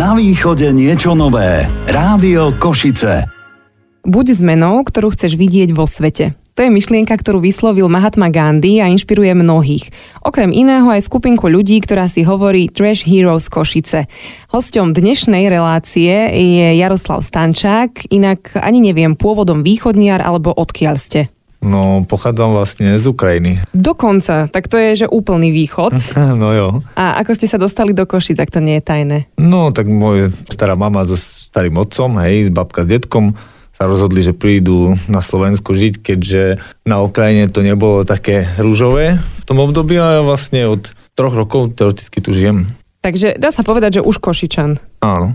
Na 0.00 0.16
východe 0.16 0.72
niečo 0.72 1.12
nové. 1.12 1.68
Rádio 1.84 2.56
Košice. 2.56 3.28
Buď 4.00 4.32
zmenou, 4.32 4.80
ktorú 4.80 5.12
chceš 5.12 5.36
vidieť 5.36 5.76
vo 5.76 5.84
svete. 5.84 6.32
To 6.56 6.64
je 6.64 6.72
myšlienka, 6.72 7.12
ktorú 7.12 7.44
vyslovil 7.44 7.84
Mahatma 7.92 8.32
Gandhi 8.32 8.80
a 8.80 8.88
inšpiruje 8.88 9.36
mnohých. 9.36 9.92
Okrem 10.24 10.56
iného 10.56 10.88
aj 10.88 11.04
skupinku 11.04 11.52
ľudí, 11.52 11.84
ktorá 11.84 12.08
si 12.08 12.24
hovorí 12.24 12.72
Trash 12.72 13.04
Heroes 13.04 13.52
Košice. 13.52 14.08
Hosťom 14.48 14.96
dnešnej 14.96 15.52
relácie 15.52 16.32
je 16.32 16.80
Jaroslav 16.80 17.20
Stančák, 17.20 18.08
inak 18.08 18.56
ani 18.56 18.80
neviem 18.80 19.12
pôvodom 19.12 19.60
východniar 19.60 20.24
alebo 20.24 20.48
odkiaľ 20.56 20.96
ste. 20.96 21.28
No, 21.60 22.08
pochádzam 22.08 22.56
vlastne 22.56 22.96
z 22.96 23.04
Ukrajiny. 23.04 23.60
Dokonca, 23.76 24.48
tak 24.48 24.64
to 24.64 24.80
je, 24.80 25.04
že 25.04 25.06
úplný 25.12 25.52
východ. 25.52 25.92
no 26.40 26.48
jo. 26.56 26.68
A 26.96 27.20
ako 27.20 27.36
ste 27.36 27.46
sa 27.46 27.60
dostali 27.60 27.92
do 27.92 28.08
Košic, 28.08 28.40
tak 28.40 28.48
to 28.48 28.64
nie 28.64 28.80
je 28.80 28.84
tajné? 28.84 29.18
No, 29.36 29.68
tak 29.68 29.84
môj 29.84 30.32
stará 30.48 30.72
mama 30.72 31.04
so 31.04 31.20
starým 31.20 31.76
otcom, 31.76 32.16
hej, 32.24 32.48
s 32.48 32.50
babka 32.50 32.84
s 32.84 32.88
detkom 32.88 33.36
sa 33.80 33.88
rozhodli, 33.88 34.20
že 34.20 34.36
prídu 34.36 34.92
na 35.08 35.24
Slovensko 35.24 35.72
žiť, 35.72 36.04
keďže 36.04 36.60
na 36.84 37.00
Ukrajine 37.00 37.48
to 37.48 37.64
nebolo 37.64 38.04
také 38.04 38.44
rúžové 38.60 39.16
v 39.40 39.44
tom 39.48 39.56
období 39.56 39.96
a 39.96 40.20
ja 40.20 40.22
vlastne 40.24 40.68
od 40.68 40.92
troch 41.16 41.32
rokov 41.32 41.72
teoreticky 41.72 42.20
tu 42.20 42.36
žijem. 42.36 42.76
Takže 43.00 43.40
dá 43.40 43.48
sa 43.48 43.64
povedať, 43.64 44.00
že 44.00 44.04
už 44.04 44.20
Košičan. 44.20 44.76
Áno. 45.00 45.32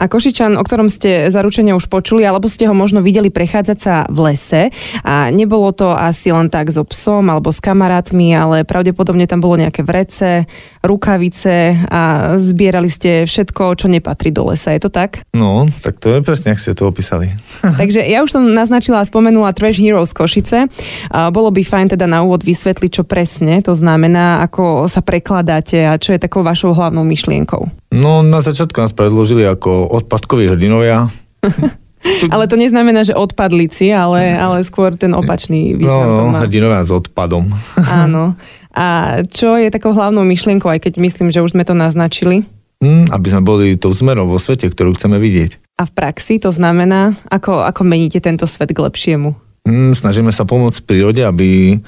A 0.00 0.08
Košičan, 0.08 0.56
o 0.56 0.64
ktorom 0.64 0.88
ste 0.88 1.28
zaručene 1.28 1.76
už 1.76 1.92
počuli, 1.92 2.24
alebo 2.24 2.48
ste 2.48 2.64
ho 2.64 2.72
možno 2.72 3.04
videli 3.04 3.28
prechádzať 3.28 3.78
sa 3.78 4.08
v 4.08 4.32
lese 4.32 4.62
a 5.04 5.28
nebolo 5.28 5.76
to 5.76 5.92
asi 5.92 6.32
len 6.32 6.48
tak 6.48 6.72
so 6.72 6.88
psom 6.88 7.28
alebo 7.28 7.52
s 7.52 7.60
kamarátmi, 7.60 8.32
ale 8.32 8.64
pravdepodobne 8.64 9.28
tam 9.28 9.44
bolo 9.44 9.60
nejaké 9.60 9.84
vrece, 9.84 10.48
rukavice 10.80 11.76
a 11.92 12.34
zbierali 12.40 12.88
ste 12.88 13.28
všetko, 13.28 13.76
čo 13.76 13.92
nepatrí 13.92 14.32
do 14.32 14.48
lesa. 14.48 14.72
Je 14.72 14.80
to 14.80 14.88
tak? 14.88 15.20
No, 15.36 15.68
tak 15.84 16.00
to 16.00 16.16
je 16.16 16.24
presne, 16.24 16.56
ak 16.56 16.62
ste 16.64 16.72
to 16.72 16.88
opísali. 16.88 17.36
Takže 17.80 18.00
ja 18.00 18.24
už 18.24 18.32
som 18.32 18.42
naznačila 18.48 19.04
a 19.04 19.08
spomenula 19.08 19.52
Trash 19.52 19.76
Heroes 19.76 20.16
Košice. 20.16 20.72
Bolo 21.12 21.52
by 21.52 21.60
fajn 21.60 21.98
teda 21.98 22.08
na 22.08 22.24
úvod 22.24 22.40
vysvetliť, 22.40 22.90
čo 22.90 23.04
presne 23.04 23.60
to 23.60 23.76
znamená, 23.76 24.40
ako 24.48 24.88
sa 24.88 25.04
prekladáte 25.04 25.84
a 25.84 26.00
čo 26.00 26.16
je 26.16 26.22
takou 26.22 26.40
vašou 26.40 26.72
hlavnou 26.72 27.04
myšlienkou. 27.04 27.79
No, 27.90 28.22
na 28.22 28.38
začiatku 28.38 28.78
nás 28.78 28.94
predložili 28.94 29.42
ako 29.42 29.90
odpadkoví 29.90 30.46
hrdinovia. 30.46 31.10
ale 32.34 32.46
to 32.46 32.54
neznamená, 32.54 33.02
že 33.02 33.18
odpadlici, 33.18 33.90
ale, 33.90 34.30
ale 34.38 34.62
skôr 34.62 34.94
ten 34.94 35.10
opačný 35.10 35.74
význam 35.74 36.06
no, 36.06 36.16
to 36.16 36.22
má. 36.30 36.38
hrdinovia 36.46 36.86
s 36.86 36.90
odpadom. 36.94 37.50
Áno. 38.02 38.38
A 38.70 39.18
čo 39.26 39.58
je 39.58 39.66
takou 39.74 39.90
hlavnou 39.90 40.22
myšlienkou, 40.22 40.70
aj 40.70 40.86
keď 40.86 41.02
myslím, 41.02 41.34
že 41.34 41.42
už 41.42 41.58
sme 41.58 41.66
to 41.66 41.74
naznačili? 41.74 42.46
Mm, 42.80 43.10
aby 43.12 43.26
sme 43.28 43.42
boli 43.44 43.66
tou 43.76 43.92
zmerou 43.92 44.30
vo 44.30 44.38
svete, 44.40 44.70
ktorú 44.70 44.96
chceme 44.96 45.20
vidieť. 45.20 45.60
A 45.76 45.84
v 45.84 45.92
praxi 45.92 46.40
to 46.40 46.48
znamená, 46.48 47.18
ako, 47.28 47.66
ako 47.66 47.82
meníte 47.84 48.22
tento 48.22 48.46
svet 48.46 48.72
k 48.72 48.80
lepšiemu? 48.80 49.36
Mm, 49.66 49.92
snažíme 49.92 50.32
sa 50.32 50.48
pomôcť 50.48 50.86
prírode, 50.86 51.20
aby 51.20 51.82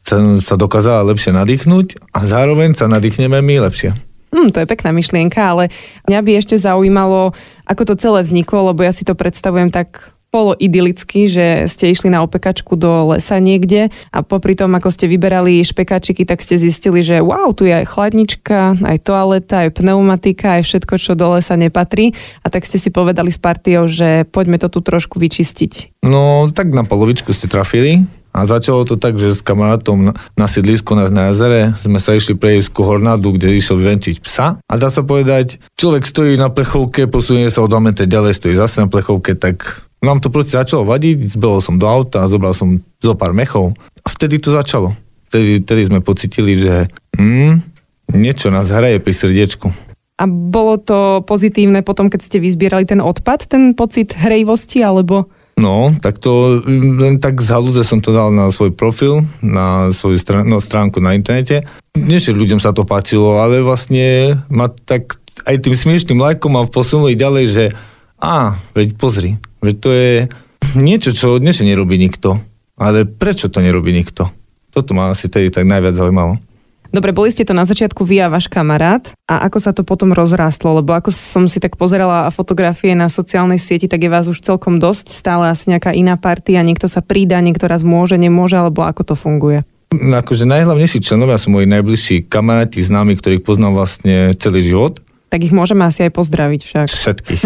sa, 0.00 0.40
sa 0.40 0.54
dokázala 0.56 1.04
lepšie 1.12 1.36
nadýchnuť 1.36 2.16
a 2.16 2.24
zároveň 2.24 2.72
sa 2.72 2.88
nadýchneme 2.88 3.44
my 3.44 3.68
lepšie. 3.68 3.92
Hmm, 4.28 4.52
to 4.52 4.60
je 4.60 4.68
pekná 4.68 4.92
myšlienka, 4.92 5.40
ale 5.40 5.72
mňa 6.08 6.20
by 6.20 6.30
ešte 6.36 6.60
zaujímalo, 6.60 7.32
ako 7.64 7.82
to 7.88 7.94
celé 7.96 8.20
vzniklo, 8.24 8.72
lebo 8.72 8.84
ja 8.84 8.92
si 8.92 9.04
to 9.08 9.16
predstavujem 9.16 9.72
tak 9.72 10.12
polo 10.28 10.52
idylicky, 10.52 11.24
že 11.24 11.64
ste 11.72 11.88
išli 11.88 12.12
na 12.12 12.20
opekačku 12.20 12.76
do 12.76 13.16
lesa 13.16 13.40
niekde 13.40 13.88
a 14.12 14.20
popri 14.20 14.52
tom, 14.52 14.76
ako 14.76 14.92
ste 14.92 15.08
vyberali 15.08 15.64
špekačiky, 15.64 16.28
tak 16.28 16.44
ste 16.44 16.60
zistili, 16.60 17.00
že 17.00 17.24
wow, 17.24 17.56
tu 17.56 17.64
je 17.64 17.72
aj 17.72 17.88
chladnička, 17.88 18.76
aj 18.84 18.98
toaleta, 19.08 19.64
aj 19.64 19.80
pneumatika, 19.80 20.60
aj 20.60 20.68
všetko, 20.68 20.94
čo 21.00 21.16
do 21.16 21.40
lesa 21.40 21.56
nepatrí. 21.56 22.12
A 22.44 22.52
tak 22.52 22.68
ste 22.68 22.76
si 22.76 22.92
povedali 22.92 23.32
s 23.32 23.40
partiou, 23.40 23.88
že 23.88 24.28
poďme 24.28 24.60
to 24.60 24.68
tu 24.68 24.84
trošku 24.84 25.16
vyčistiť. 25.16 26.04
No, 26.04 26.52
tak 26.52 26.76
na 26.76 26.84
polovičku 26.84 27.32
ste 27.32 27.48
trafili. 27.48 28.04
A 28.38 28.46
začalo 28.46 28.86
to 28.86 28.94
tak, 28.94 29.18
že 29.18 29.34
s 29.34 29.42
kamarátom 29.42 30.14
na 30.14 30.46
sídlisku 30.46 30.94
nás 30.94 31.10
na 31.10 31.34
jazere 31.34 31.74
sme 31.74 31.98
sa 31.98 32.14
išli 32.14 32.38
prejsť 32.38 32.70
ku 32.70 32.86
Hornádu, 32.86 33.34
kde 33.34 33.58
išiel 33.58 33.82
vyvenčiť 33.82 34.22
psa. 34.22 34.62
A 34.62 34.74
dá 34.78 34.86
sa 34.86 35.02
povedať, 35.02 35.58
človek 35.74 36.06
stojí 36.06 36.38
na 36.38 36.46
plechovke, 36.46 37.10
posunie 37.10 37.50
sa 37.50 37.66
o 37.66 37.70
2 37.70 37.82
metre 37.82 38.06
ďalej, 38.06 38.38
stojí 38.38 38.54
zase 38.54 38.78
na 38.78 38.86
plechovke, 38.86 39.34
tak 39.34 39.82
nám 39.98 40.22
to 40.22 40.30
proste 40.30 40.54
začalo 40.54 40.86
vadiť, 40.86 41.34
zbehol 41.34 41.58
som 41.58 41.82
do 41.82 41.90
auta 41.90 42.30
zobral 42.30 42.54
som 42.54 42.78
zo 43.02 43.18
pár 43.18 43.34
mechov. 43.34 43.74
A 44.06 44.08
vtedy 44.14 44.38
to 44.38 44.54
začalo. 44.54 44.94
Vtedy, 45.26 45.58
vtedy 45.58 45.90
sme 45.90 45.98
pocitili, 45.98 46.54
že 46.54 46.74
mm, 47.18 47.58
niečo 48.14 48.54
nás 48.54 48.70
hraje 48.70 49.02
pri 49.02 49.12
srdiečku. 49.18 49.66
A 50.18 50.24
bolo 50.26 50.78
to 50.78 51.26
pozitívne 51.26 51.82
potom, 51.82 52.06
keď 52.06 52.20
ste 52.22 52.38
vyzbierali 52.38 52.86
ten 52.86 53.02
odpad, 53.02 53.50
ten 53.50 53.74
pocit 53.74 54.14
hrejvosti, 54.14 54.82
alebo... 54.86 55.26
No, 55.58 55.90
tak 55.98 56.22
to 56.22 56.62
len 56.70 57.18
tak 57.18 57.42
z 57.42 57.50
halúze 57.50 57.82
som 57.82 57.98
to 57.98 58.14
dal 58.14 58.30
na 58.30 58.54
svoj 58.54 58.70
profil, 58.70 59.26
na 59.42 59.90
svoju 59.90 60.14
strán, 60.22 60.46
no, 60.46 60.62
stránku 60.62 61.02
na 61.02 61.18
internete. 61.18 61.66
Nie, 61.98 62.22
že 62.22 62.30
ľuďom 62.30 62.62
sa 62.62 62.70
to 62.70 62.86
páčilo, 62.86 63.42
ale 63.42 63.58
vlastne 63.58 64.38
ma 64.46 64.70
tak 64.70 65.18
aj 65.42 65.66
tým 65.66 65.74
smiešným 65.74 66.22
lajkom 66.22 66.54
ma 66.54 66.62
posunuli 66.62 67.18
ďalej, 67.18 67.44
že 67.50 67.64
a, 68.22 68.58
veď 68.74 68.94
pozri, 68.98 69.38
veď 69.58 69.74
to 69.82 69.90
je 69.90 70.12
niečo, 70.78 71.10
čo 71.10 71.42
dnes 71.42 71.58
nerobí 71.58 71.98
nikto. 71.98 72.38
Ale 72.78 73.02
prečo 73.06 73.50
to 73.50 73.58
nerobí 73.58 73.90
nikto? 73.90 74.30
Toto 74.70 74.94
ma 74.94 75.10
asi 75.10 75.26
tedy 75.26 75.50
tak 75.50 75.66
najviac 75.66 75.98
zaujímalo. 75.98 76.38
Dobre, 76.88 77.12
boli 77.12 77.28
ste 77.28 77.44
to 77.44 77.52
na 77.52 77.68
začiatku 77.68 78.00
vy 78.00 78.24
a 78.24 78.32
váš 78.32 78.48
kamarát 78.48 79.12
a 79.28 79.44
ako 79.44 79.58
sa 79.60 79.76
to 79.76 79.84
potom 79.84 80.16
rozrástlo? 80.16 80.80
Lebo 80.80 80.96
ako 80.96 81.12
som 81.12 81.44
si 81.44 81.60
tak 81.60 81.76
pozerala 81.76 82.32
fotografie 82.32 82.96
na 82.96 83.12
sociálnej 83.12 83.60
sieti, 83.60 83.84
tak 83.84 84.00
je 84.00 84.10
vás 84.10 84.24
už 84.24 84.40
celkom 84.40 84.80
dosť, 84.80 85.12
stále 85.12 85.52
asi 85.52 85.68
nejaká 85.68 85.92
iná 85.92 86.16
partia, 86.16 86.64
niekto 86.64 86.88
sa 86.88 87.04
prída, 87.04 87.44
niekto 87.44 87.68
raz 87.68 87.84
môže, 87.84 88.16
nemôže, 88.16 88.56
alebo 88.56 88.88
ako 88.88 89.12
to 89.12 89.14
funguje? 89.20 89.68
Akože 89.92 90.48
najhlavnejší 90.48 91.04
členovia 91.04 91.36
sú 91.36 91.52
moji 91.52 91.68
najbližší 91.68 92.28
kamaráti, 92.28 92.80
známi, 92.80 93.16
ktorých 93.20 93.44
poznám 93.44 93.84
vlastne 93.84 94.32
celý 94.36 94.64
život. 94.64 95.00
Tak 95.28 95.44
ich 95.44 95.52
môžeme 95.52 95.84
asi 95.84 96.08
aj 96.08 96.12
pozdraviť 96.16 96.60
však. 96.64 96.86
Všetkých. 96.88 97.42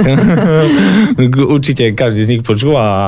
Určite 1.59 1.91
každý 1.99 2.21
z 2.23 2.31
nich 2.39 2.43
počúva 2.47 2.83
a 2.83 3.03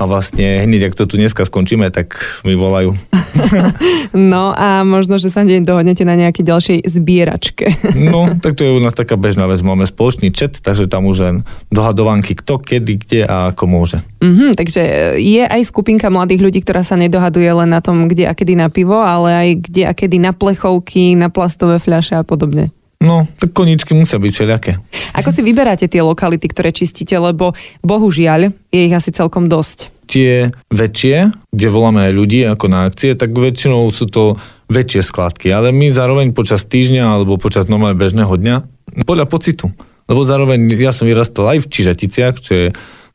a 0.00 0.08
vlastne 0.08 0.64
hneď, 0.64 0.88
ak 0.88 0.96
to 0.96 1.04
tu 1.04 1.20
dneska 1.20 1.44
skončíme, 1.44 1.92
tak 1.92 2.16
mi 2.48 2.56
volajú. 2.56 2.96
no 4.32 4.56
a 4.56 4.80
možno, 4.80 5.20
že 5.20 5.28
sa 5.28 5.44
hneď 5.44 5.68
dohodnete 5.68 6.08
na 6.08 6.16
nejakej 6.16 6.44
ďalšej 6.48 6.78
zbieračke. 6.88 7.66
no, 8.08 8.32
tak 8.44 8.56
to 8.56 8.64
je 8.64 8.72
u 8.72 8.80
nás 8.80 8.96
taká 8.96 9.20
bežná 9.20 9.44
vec. 9.44 9.60
Máme 9.60 9.84
spoločný 9.84 10.32
chat, 10.32 10.56
takže 10.56 10.88
tam 10.88 11.04
už 11.04 11.16
len 11.20 11.36
dohadovanky 11.68 12.32
kto, 12.32 12.64
kedy, 12.64 12.92
kde 13.04 13.20
a 13.28 13.52
ako 13.52 13.64
môže. 13.68 14.00
Mm-hmm, 14.24 14.56
takže 14.56 14.82
je 15.20 15.44
aj 15.44 15.68
skupinka 15.68 16.08
mladých 16.08 16.48
ľudí, 16.48 16.64
ktorá 16.64 16.80
sa 16.80 16.96
nedohaduje 16.96 17.52
len 17.52 17.68
na 17.68 17.84
tom, 17.84 18.08
kde 18.08 18.24
a 18.24 18.32
kedy 18.32 18.56
na 18.56 18.72
pivo, 18.72 18.96
ale 18.96 19.28
aj 19.36 19.48
kde 19.68 19.82
a 19.84 19.92
kedy 19.92 20.16
na 20.16 20.32
plechovky, 20.32 21.12
na 21.12 21.28
plastové 21.28 21.76
fľaše 21.76 22.16
a 22.16 22.24
podobne. 22.24 22.72
No, 23.00 23.24
tak 23.40 23.56
koničky 23.56 23.96
musia 23.96 24.20
byť 24.20 24.32
všelijaké. 24.32 24.72
Ako 25.16 25.32
si 25.32 25.40
vyberáte 25.40 25.88
tie 25.88 26.04
lokality, 26.04 26.52
ktoré 26.52 26.68
čistíte, 26.68 27.16
lebo 27.16 27.56
bohužiaľ 27.80 28.52
je 28.68 28.80
ich 28.84 28.92
asi 28.92 29.08
celkom 29.08 29.48
dosť. 29.48 29.88
Tie 30.04 30.52
väčšie, 30.68 31.32
kde 31.48 31.68
voláme 31.72 32.04
aj 32.04 32.12
ľudí 32.12 32.44
ako 32.44 32.66
na 32.68 32.84
akcie, 32.84 33.16
tak 33.16 33.32
väčšinou 33.32 33.88
sú 33.88 34.04
to 34.04 34.36
väčšie 34.68 35.00
skladky, 35.00 35.48
ale 35.48 35.72
my 35.72 35.88
zároveň 35.88 36.36
počas 36.36 36.68
týždňa 36.68 37.16
alebo 37.16 37.40
počas 37.40 37.72
normálne 37.72 37.96
bežného 37.96 38.30
dňa, 38.36 38.56
podľa 39.08 39.26
pocitu. 39.32 39.72
Lebo 40.10 40.20
zároveň 40.26 40.58
ja 40.76 40.92
som 40.92 41.06
vyrastal 41.06 41.56
aj 41.56 41.64
v 41.64 41.70
Čižaticiach, 41.70 42.34
čo 42.36 42.52
je 42.52 42.66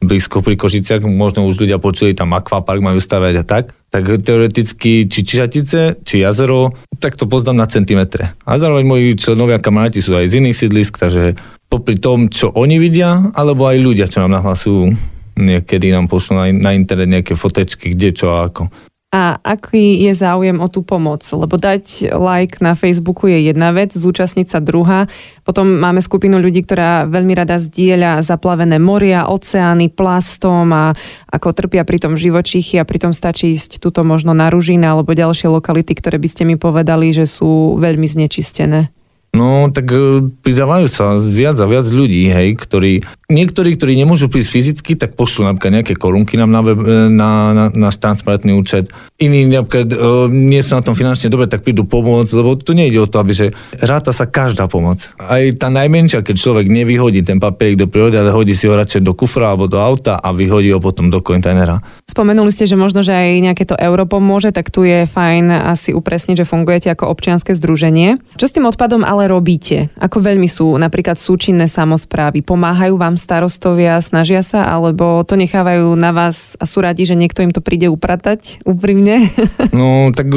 blízko 0.05 0.45
pri 0.45 0.55
Košiciach, 0.55 1.03
možno 1.03 1.49
už 1.49 1.65
ľudia 1.65 1.81
počuli, 1.81 2.13
tam 2.13 2.37
akvapark 2.37 2.79
majú 2.79 3.01
stavať 3.01 3.33
a 3.41 3.43
tak, 3.43 3.73
tak 3.89 4.07
teoreticky 4.21 5.09
či 5.09 5.19
Čižatice, 5.25 6.05
či 6.05 6.21
jazero, 6.21 6.77
tak 7.01 7.17
to 7.17 7.25
poznám 7.25 7.65
na 7.65 7.67
centimetre. 7.67 8.37
A 8.45 8.61
zároveň 8.61 8.85
moji 8.85 9.17
členovia 9.17 9.57
kamaráti 9.57 9.99
sú 9.99 10.13
aj 10.13 10.29
z 10.29 10.45
iných 10.45 10.55
sídlisk, 10.55 11.01
takže 11.01 11.35
popri 11.67 11.97
tom, 11.97 12.29
čo 12.29 12.53
oni 12.53 12.77
vidia, 12.77 13.33
alebo 13.33 13.65
aj 13.65 13.77
ľudia, 13.81 14.05
čo 14.05 14.23
nám 14.23 14.39
nahlasujú, 14.39 14.93
niekedy 15.35 15.91
nám 15.91 16.07
pošlú 16.07 16.39
na, 16.39 16.45
na 16.53 16.71
internet 16.77 17.09
nejaké 17.11 17.33
fotečky, 17.35 17.91
kde 17.91 18.15
čo 18.15 18.31
a 18.31 18.47
ako 18.47 18.71
a 19.15 19.39
aký 19.39 20.03
je 20.03 20.11
záujem 20.11 20.59
o 20.59 20.67
tú 20.67 20.83
pomoc. 20.83 21.23
Lebo 21.23 21.55
dať 21.55 22.11
like 22.11 22.59
na 22.59 22.75
Facebooku 22.75 23.31
je 23.31 23.47
jedna 23.47 23.71
vec, 23.71 23.95
zúčastniť 23.95 24.47
sa 24.51 24.59
druhá. 24.59 25.07
Potom 25.47 25.79
máme 25.79 26.03
skupinu 26.03 26.35
ľudí, 26.43 26.67
ktorá 26.67 27.07
veľmi 27.07 27.31
rada 27.31 27.55
zdieľa 27.55 28.19
zaplavené 28.19 28.75
moria, 28.75 29.31
oceány, 29.31 29.87
plastom 29.87 30.67
a 30.75 30.91
ako 31.31 31.55
trpia 31.55 31.87
pri 31.87 32.03
tom 32.03 32.19
živočíchy 32.19 32.75
a 32.75 32.83
pritom 32.83 33.15
stačí 33.15 33.55
ísť 33.55 33.79
tuto 33.79 34.03
možno 34.03 34.35
na 34.35 34.51
Ružina 34.51 34.91
alebo 34.91 35.15
ďalšie 35.15 35.47
lokality, 35.47 35.95
ktoré 35.95 36.19
by 36.19 36.27
ste 36.27 36.43
mi 36.43 36.59
povedali, 36.59 37.15
že 37.15 37.23
sú 37.23 37.79
veľmi 37.79 38.11
znečistené. 38.11 38.91
No, 39.35 39.67
tak 39.67 39.91
e, 39.91 40.23
pridávajú 40.31 40.87
sa 40.87 41.19
viac 41.19 41.59
a 41.59 41.67
viac 41.67 41.83
ľudí, 41.91 42.31
hej, 42.31 42.55
ktorí, 42.55 43.03
niektorí, 43.27 43.75
ktorí 43.75 43.99
nemôžu 43.99 44.31
prísť 44.31 44.49
fyzicky, 44.49 44.91
tak 44.95 45.19
pošlú 45.19 45.51
napríklad 45.51 45.83
nejaké 45.83 45.99
korunky 45.99 46.39
nám 46.39 46.55
na, 46.55 46.63
web, 46.63 46.79
e, 46.79 47.11
na, 47.11 47.51
na, 47.51 47.65
na 47.67 47.89
transparentný 47.91 48.55
účet. 48.55 48.87
Iní 49.19 49.43
napríklad 49.51 49.91
e, 49.91 49.97
nie 50.31 50.63
sú 50.63 50.79
na 50.79 50.83
tom 50.87 50.95
finančne 50.95 51.27
dobre, 51.27 51.51
tak 51.51 51.67
prídu 51.67 51.83
pomôcť, 51.83 52.31
lebo 52.31 52.55
tu 52.55 52.71
nejde 52.71 53.03
o 53.03 53.11
to, 53.11 53.19
aby 53.19 53.35
že 53.35 53.51
ráta 53.83 54.15
sa 54.15 54.23
každá 54.23 54.71
pomoc. 54.71 55.11
Aj 55.19 55.43
tá 55.59 55.67
najmenšia, 55.67 56.23
keď 56.23 56.35
človek 56.39 56.71
nevyhodí 56.71 57.19
ten 57.19 57.43
papierik 57.43 57.75
do 57.75 57.91
prírody, 57.91 58.15
ale 58.15 58.31
hodí 58.31 58.55
si 58.55 58.71
ho 58.71 58.73
radšej 58.79 59.03
do 59.03 59.11
kufra 59.11 59.51
alebo 59.51 59.67
do 59.67 59.83
auta 59.83 60.15
a 60.15 60.31
vyhodí 60.31 60.71
ho 60.71 60.79
potom 60.79 61.11
do 61.11 61.19
kontajnera. 61.19 61.83
Spomenuli 62.07 62.47
ste, 62.47 62.63
že 62.63 62.79
možno, 62.79 63.03
že 63.03 63.11
aj 63.11 63.43
nejaké 63.43 63.63
to 63.67 63.75
euro 63.75 64.07
pomôže, 64.07 64.55
tak 64.55 64.71
tu 64.71 64.87
je 64.87 65.03
fajn 65.03 65.51
asi 65.67 65.91
upresniť, 65.91 66.39
že 66.39 66.47
fungujete 66.47 66.87
ako 66.87 67.11
občianske 67.11 67.51
združenie. 67.51 68.23
Čo 68.39 68.45
s 68.47 68.55
tým 68.55 68.63
odpadom 68.63 69.03
ale 69.03 69.24
robíte? 69.25 69.93
Ako 69.99 70.21
veľmi 70.21 70.47
sú 70.49 70.77
napríklad 70.77 71.19
súčinné 71.19 71.65
samozprávy? 71.69 72.41
Pomáhajú 72.41 72.97
vám 72.97 73.17
starostovia, 73.17 73.99
snažia 74.01 74.45
sa, 74.45 74.69
alebo 74.69 75.21
to 75.25 75.35
nechávajú 75.35 75.93
na 75.97 76.15
vás 76.15 76.55
a 76.57 76.65
sú 76.69 76.81
radi, 76.81 77.03
že 77.03 77.17
niekto 77.17 77.41
im 77.41 77.53
to 77.53 77.61
príde 77.61 77.89
upratať 77.89 78.65
úprimne? 78.65 79.25
No, 79.75 80.13
tak 80.15 80.31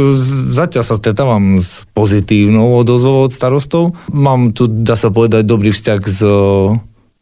zatiaľ 0.51 0.83
sa 0.83 0.99
stretávam 0.99 1.63
s 1.63 1.87
pozitívnou 1.95 2.75
odozvou 2.75 3.29
od 3.29 3.33
starostov. 3.33 3.95
Mám 4.11 4.51
tu, 4.51 4.67
dá 4.67 4.99
sa 4.99 5.15
povedať, 5.15 5.47
dobrý 5.47 5.71
vzťah 5.71 6.01
s, 6.03 6.21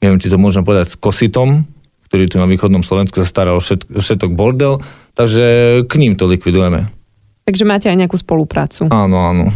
neviem, 0.01 0.21
či 0.23 0.33
to 0.33 0.41
môžem 0.41 0.65
povedať, 0.65 0.97
s 0.97 0.97
Kositom, 0.97 1.69
ktorý 2.09 2.25
tu 2.31 2.41
na 2.41 2.49
východnom 2.49 2.87
Slovensku 2.87 3.21
sa 3.21 3.29
stará 3.29 3.53
o 3.53 3.61
všetok 3.61 4.33
bordel, 4.33 4.81
takže 5.13 5.45
k 5.85 5.93
ním 6.01 6.17
to 6.17 6.25
likvidujeme. 6.25 6.89
Takže 7.47 7.63
máte 7.63 7.87
aj 7.87 7.99
nejakú 8.01 8.19
spoluprácu. 8.19 8.91
Áno, 8.91 9.19
áno. 9.23 9.55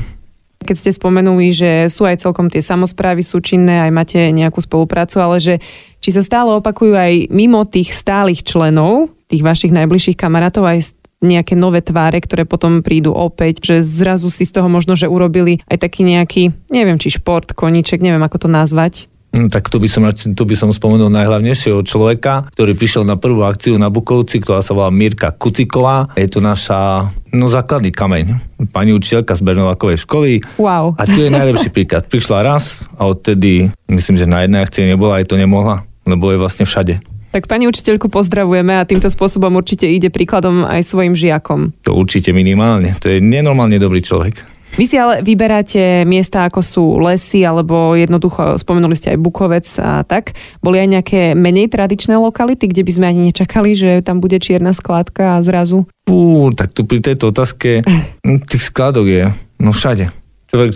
Keď 0.61 0.77
ste 0.77 0.93
spomenuli, 0.93 1.51
že 1.51 1.71
sú 1.89 2.05
aj 2.05 2.21
celkom 2.21 2.53
tie 2.53 2.61
samozprávy 2.61 3.25
súčinné, 3.25 3.89
aj 3.89 3.93
máte 3.93 4.21
nejakú 4.31 4.61
spoluprácu, 4.61 5.19
ale 5.19 5.41
že 5.41 5.55
či 6.01 6.13
sa 6.13 6.21
stále 6.25 6.53
opakujú 6.61 6.95
aj 6.95 7.33
mimo 7.33 7.65
tých 7.65 7.93
stálych 7.93 8.45
členov, 8.45 9.13
tých 9.29 9.45
vašich 9.45 9.73
najbližších 9.73 10.21
kamarátov, 10.21 10.69
aj 10.69 11.01
nejaké 11.21 11.53
nové 11.53 11.85
tváre, 11.85 12.17
ktoré 12.17 12.49
potom 12.49 12.81
prídu 12.81 13.13
opäť, 13.13 13.61
že 13.61 13.85
zrazu 13.85 14.33
si 14.33 14.49
z 14.49 14.57
toho 14.57 14.73
možno, 14.73 14.97
že 14.97 15.05
urobili 15.05 15.61
aj 15.69 15.85
taký 15.85 16.09
nejaký, 16.09 16.43
neviem, 16.73 16.97
či 16.97 17.13
šport, 17.13 17.53
koniček, 17.53 18.01
neviem 18.01 18.25
ako 18.25 18.47
to 18.47 18.49
nazvať. 18.49 19.10
No, 19.31 19.47
tak 19.47 19.71
tu 19.71 19.79
by, 19.79 19.87
som, 19.87 20.03
tu 20.11 20.43
by 20.43 20.55
som 20.59 20.75
spomenul 20.75 21.07
najhlavnejšieho 21.07 21.87
človeka, 21.87 22.51
ktorý 22.51 22.75
prišiel 22.75 23.07
na 23.07 23.15
prvú 23.15 23.47
akciu 23.47 23.79
na 23.79 23.87
Bukovci, 23.87 24.43
ktorá 24.43 24.59
sa 24.59 24.75
volá 24.75 24.91
Mirka 24.91 25.31
Kuciková. 25.31 26.11
Je 26.19 26.27
to 26.27 26.43
naša 26.43 27.11
no, 27.31 27.47
základný 27.47 27.95
kameň. 27.95 28.43
Pani 28.75 28.91
učiteľka 28.91 29.39
z 29.39 29.43
Bernolákovej 29.47 30.03
školy. 30.03 30.43
Wow. 30.59 30.99
A 30.99 31.07
tu 31.07 31.23
je 31.23 31.31
najlepší 31.31 31.71
príklad. 31.77 32.11
Prišla 32.11 32.43
raz 32.43 32.91
a 32.99 33.07
odtedy, 33.07 33.71
myslím, 33.87 34.19
že 34.19 34.27
na 34.27 34.43
jednej 34.43 34.67
akcii 34.67 34.91
nebola, 34.91 35.23
aj 35.23 35.31
to 35.31 35.39
nemohla, 35.39 35.87
lebo 36.11 36.35
je 36.35 36.39
vlastne 36.43 36.67
všade. 36.67 36.99
Tak 37.31 37.47
pani 37.47 37.71
učiteľku 37.71 38.11
pozdravujeme 38.11 38.75
a 38.75 38.83
týmto 38.83 39.07
spôsobom 39.07 39.55
určite 39.55 39.87
ide 39.87 40.11
príkladom 40.11 40.67
aj 40.67 40.83
svojim 40.83 41.15
žiakom. 41.15 41.71
To 41.87 41.95
určite 41.95 42.35
minimálne. 42.35 42.99
To 42.99 43.07
je 43.07 43.23
nenormálne 43.23 43.79
dobrý 43.79 44.03
človek. 44.03 44.50
Vy 44.79 44.85
si 44.87 44.97
ale 44.97 45.27
vyberáte 45.27 46.07
miesta, 46.07 46.47
ako 46.47 46.61
sú 46.63 46.85
lesy, 47.03 47.43
alebo 47.43 47.99
jednoducho, 47.99 48.55
spomenuli 48.55 48.95
ste 48.95 49.13
aj 49.13 49.19
Bukovec 49.19 49.67
a 49.83 50.07
tak. 50.07 50.39
Boli 50.63 50.79
aj 50.79 50.89
nejaké 50.89 51.21
menej 51.35 51.67
tradičné 51.67 52.15
lokality, 52.15 52.71
kde 52.71 52.87
by 52.87 52.93
sme 52.95 53.07
ani 53.11 53.21
nečakali, 53.35 53.75
že 53.75 53.91
tam 54.07 54.23
bude 54.23 54.39
čierna 54.39 54.71
skládka 54.71 55.37
a 55.37 55.43
zrazu? 55.43 55.91
Pú, 56.07 56.55
tak 56.55 56.71
tu 56.71 56.87
pri 56.87 57.03
tejto 57.03 57.35
otázke 57.35 57.83
tých 58.23 58.63
skládok 58.63 59.07
je, 59.11 59.25
no 59.59 59.75
všade. 59.75 60.11
Človek 60.51 60.75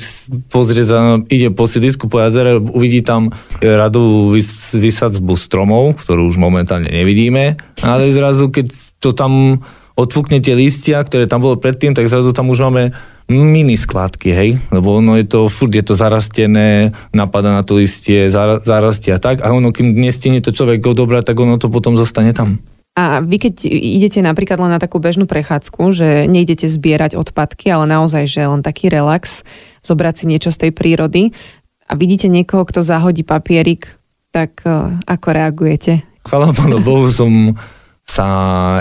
pozrie 0.55 0.87
sa, 0.87 1.19
ide 1.27 1.51
po 1.51 1.67
sídlisku 1.67 2.07
po 2.07 2.23
jazere, 2.23 2.63
uvidí 2.63 3.03
tam 3.03 3.35
radovú 3.59 4.31
vys, 4.31 4.71
vysadzbu 4.71 5.35
stromov, 5.35 5.99
ktorú 5.99 6.31
už 6.31 6.39
momentálne 6.39 6.87
nevidíme, 6.95 7.59
ale 7.83 8.15
zrazu, 8.15 8.55
keď 8.55 8.71
to 9.03 9.11
tam 9.11 9.63
odfúkne 9.99 10.39
tie 10.39 10.55
listia, 10.55 11.03
ktoré 11.03 11.27
tam 11.27 11.43
bolo 11.43 11.59
predtým, 11.59 11.91
tak 11.91 12.07
zrazu 12.07 12.31
tam 12.31 12.55
už 12.55 12.71
máme 12.71 12.95
mini 13.29 13.77
skladky, 13.81 14.31
hej, 14.37 14.51
lebo 14.69 15.01
ono 15.01 15.17
je 15.17 15.25
to, 15.25 15.49
furt 15.49 15.73
je 15.73 15.81
to 15.81 15.97
zarastené, 15.97 16.93
napadá 17.17 17.57
na 17.57 17.65
to 17.65 17.81
listie, 17.81 18.29
zarastie 18.29 19.17
a 19.17 19.21
tak, 19.21 19.41
a 19.41 19.49
ono, 19.49 19.73
kým 19.73 19.97
nestihne 19.97 20.45
to 20.45 20.53
človek 20.53 20.85
odobrať, 20.85 21.33
tak 21.33 21.37
ono 21.41 21.57
to 21.57 21.73
potom 21.73 21.97
zostane 21.97 22.37
tam. 22.37 22.61
A 22.95 23.19
vy 23.19 23.43
keď 23.43 23.67
idete 23.75 24.23
napríklad 24.23 24.55
len 24.63 24.71
na 24.71 24.79
takú 24.79 25.03
bežnú 25.03 25.27
prechádzku, 25.27 25.83
že 25.91 26.31
nejdete 26.31 26.71
zbierať 26.71 27.19
odpadky, 27.19 27.67
ale 27.75 27.91
naozaj, 27.91 28.31
že 28.31 28.47
len 28.47 28.63
taký 28.63 28.87
relax, 28.87 29.43
zobrať 29.83 30.15
si 30.15 30.25
niečo 30.31 30.55
z 30.55 30.69
tej 30.69 30.71
prírody 30.71 31.35
a 31.91 31.99
vidíte 31.99 32.31
niekoho, 32.31 32.63
kto 32.63 32.87
zahodí 32.87 33.27
papierik, 33.27 33.99
tak 34.31 34.63
uh, 34.63 34.95
ako 35.11 35.27
reagujete? 35.35 36.07
Chvala 36.23 36.55
Pánu 36.55 36.79
Bohu 36.81 37.11
som 37.11 37.59
sa 38.05 38.29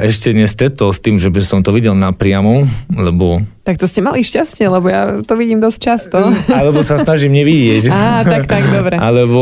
ešte 0.03 0.35
nestretol 0.35 0.91
s 0.91 0.99
tým, 0.99 1.15
že 1.15 1.31
by 1.31 1.39
som 1.47 1.63
to 1.63 1.71
videl 1.71 1.95
napriamo, 1.95 2.67
lebo... 2.91 3.39
Tak 3.63 3.79
to 3.79 3.87
ste 3.87 4.03
mali 4.03 4.19
šťastie, 4.19 4.67
lebo 4.67 4.91
ja 4.91 5.23
to 5.23 5.39
vidím 5.39 5.63
dosť 5.63 5.79
často. 5.79 6.17
Alebo 6.59 6.83
sa 6.83 6.99
snažím 6.99 7.39
nevidieť. 7.39 7.87
Á, 7.87 8.27
tak, 8.27 8.51
tak, 8.51 8.67
dobre. 8.67 8.99
Alebo 9.07 9.41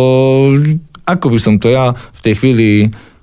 ako 1.10 1.28
by 1.34 1.40
som 1.42 1.58
to 1.58 1.74
ja 1.74 1.98
v 1.98 2.20
tej 2.22 2.34
chvíli 2.38 2.70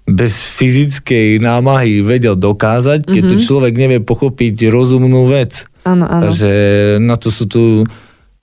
bez 0.08 0.42
fyzickej 0.58 1.38
námahy 1.38 2.02
vedel 2.02 2.34
dokázať, 2.34 3.06
keď 3.06 3.22
mm-hmm. 3.22 3.32
to 3.32 3.36
mhm. 3.38 3.44
človek 3.46 3.74
nevie 3.78 4.00
pochopiť 4.02 4.72
rozumnú 4.72 5.30
vec. 5.30 5.62
Áno, 5.86 6.10
áno. 6.10 6.28
Takže 6.28 6.50
na 6.98 7.14
to 7.14 7.30
sú 7.30 7.46
tu 7.46 7.86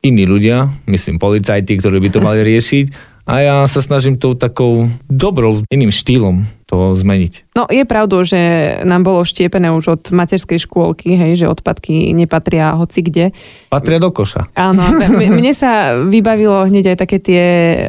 iní 0.05 0.23
ľudia, 0.23 0.71
myslím 0.87 1.17
policajti, 1.17 1.81
ktorí 1.81 1.97
by 1.99 2.09
to 2.13 2.19
mali 2.23 2.45
riešiť. 2.45 3.17
A 3.25 3.41
ja 3.41 3.55
sa 3.65 3.81
snažím 3.81 4.21
tou 4.21 4.37
takou 4.37 4.85
dobrou, 5.09 5.65
iným 5.73 5.89
štýlom 5.89 6.45
to 6.65 6.97
zmeniť. 6.97 7.53
No 7.53 7.69
je 7.69 7.85
pravdou, 7.85 8.25
že 8.25 8.37
nám 8.83 9.05
bolo 9.05 9.21
štiepené 9.21 9.69
už 9.69 9.85
od 9.95 10.03
materskej 10.09 10.65
škôlky, 10.65 11.13
hej, 11.13 11.45
že 11.45 11.45
odpadky 11.45 12.09
nepatria 12.17 12.73
hoci 12.73 13.05
kde. 13.05 13.25
Patria 13.69 14.01
do 14.01 14.09
koša. 14.09 14.49
Áno, 14.57 14.81
mne 15.37 15.53
sa 15.53 15.93
vybavilo 16.01 16.65
hneď 16.65 16.93
aj 16.93 16.97
také 16.97 17.17
tie 17.21 17.43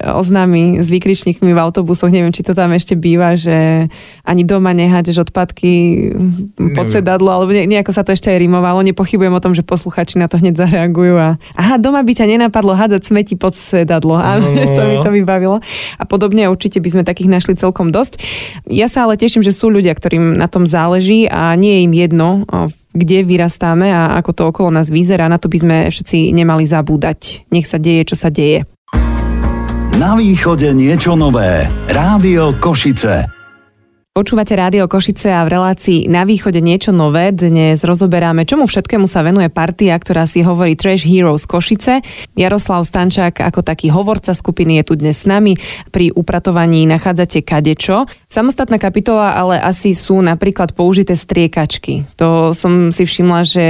oznámy 0.05 0.84
s 0.84 0.93
výkričníkmi 0.93 1.56
v 1.56 1.58
autobusoch, 1.58 2.12
neviem, 2.12 2.37
či 2.37 2.44
to 2.44 2.52
tam 2.52 2.76
ešte 2.76 2.94
býva, 3.00 3.32
že 3.32 3.88
ani 4.28 4.44
doma 4.44 4.76
nehádeš 4.76 5.25
odpadky 5.25 6.12
pod 6.76 6.93
sedadlo, 6.93 7.32
alebo 7.32 7.56
nejako 7.56 7.96
sa 7.96 8.05
to 8.05 8.12
ešte 8.12 8.28
aj 8.28 8.38
rimovalo. 8.38 8.84
Nepochybujem 8.84 9.32
o 9.32 9.40
tom, 9.40 9.56
že 9.56 9.64
posluchači 9.64 10.20
na 10.20 10.28
to 10.28 10.37
hneď 10.37 10.69
zareagujú 10.69 11.17
a 11.17 11.40
aha, 11.56 11.81
doma 11.81 12.05
by 12.05 12.12
ťa 12.12 12.28
nenapadlo 12.28 12.76
hádať 12.76 13.08
smeti 13.08 13.34
pod 13.40 13.56
sedadlo. 13.56 14.20
Áno, 14.37 14.52
no. 14.52 14.62
sa 14.76 14.84
mi 14.84 15.00
to 15.00 15.08
vybavilo. 15.08 15.64
A 15.96 16.02
podobne 16.05 16.44
určite 16.52 16.78
by 16.84 16.88
sme 16.93 17.02
takých 17.08 17.32
našli 17.32 17.56
celkom 17.56 17.88
dosť. 17.88 18.20
Ja 18.66 18.90
sa 18.90 19.06
ale 19.06 19.14
teším, 19.14 19.46
že 19.46 19.54
sú 19.54 19.70
ľudia, 19.70 19.94
ktorým 19.94 20.34
na 20.34 20.50
tom 20.50 20.66
záleží 20.66 21.30
a 21.30 21.54
nie 21.54 21.78
je 21.78 21.84
im 21.86 21.94
jedno, 21.94 22.28
kde 22.90 23.22
vyrastáme 23.22 23.94
a 23.94 24.18
ako 24.18 24.30
to 24.34 24.42
okolo 24.50 24.74
nás 24.74 24.90
vyzerá. 24.90 25.30
Na 25.30 25.38
to 25.38 25.46
by 25.46 25.58
sme 25.62 25.76
všetci 25.86 26.34
nemali 26.34 26.66
zabúdať. 26.66 27.46
Nech 27.54 27.70
sa 27.70 27.78
deje, 27.78 28.02
čo 28.10 28.18
sa 28.18 28.26
deje. 28.26 28.66
Na 29.94 30.18
východe 30.18 30.74
niečo 30.74 31.14
nové. 31.14 31.70
Rádio 31.86 32.58
Košice. 32.58 33.36
Počúvate 34.16 34.56
Rádio 34.56 34.88
Košice 34.88 35.28
a 35.28 35.44
v 35.44 35.61
relácii 35.61 36.08
Na 36.08 36.25
východe 36.25 36.64
niečo 36.64 36.88
nové. 36.88 37.37
Dnes 37.37 37.85
rozoberáme, 37.85 38.49
čomu 38.49 38.64
všetkému 38.64 39.04
sa 39.04 39.20
venuje 39.20 39.52
partia, 39.52 39.92
ktorá 39.92 40.25
si 40.25 40.40
hovorí 40.40 40.73
Trash 40.73 41.04
Heroes 41.04 41.44
Košice. 41.44 42.00
Jaroslav 42.32 42.88
Stančák 42.88 43.44
ako 43.44 43.61
taký 43.61 43.92
hovorca 43.92 44.32
skupiny 44.32 44.80
je 44.80 44.85
tu 44.88 44.96
dnes 44.96 45.12
s 45.12 45.28
nami. 45.28 45.61
Pri 45.92 46.16
upratovaní 46.16 46.88
nachádzate 46.88 47.44
kadečo. 47.44 48.08
Samostatná 48.25 48.80
kapitola 48.80 49.37
ale 49.37 49.61
asi 49.61 49.92
sú 49.92 50.25
napríklad 50.25 50.73
použité 50.73 51.12
striekačky. 51.12 52.08
To 52.16 52.56
som 52.56 52.88
si 52.96 53.04
všimla, 53.04 53.44
že 53.44 53.66